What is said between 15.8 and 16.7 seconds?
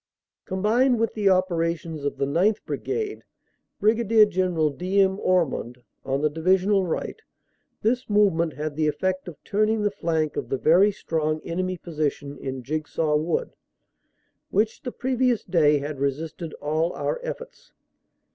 OPERATIONS: AUG. 28 135 resisted